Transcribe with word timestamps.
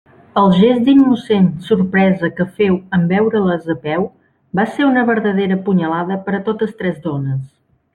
El 0.43 0.53
gest 0.61 0.79
d'innocent 0.87 1.49
sorpresa 1.67 2.31
que 2.39 2.47
féu 2.57 2.79
en 2.99 3.05
veure-les 3.13 3.69
a 3.77 3.79
peu, 3.87 4.09
va 4.61 4.69
ser 4.75 4.91
una 4.91 5.09
verdadera 5.15 5.63
punyalada 5.71 6.23
per 6.29 6.39
a 6.41 6.47
totes 6.53 6.79
tres 6.83 7.03
dones. 7.11 7.43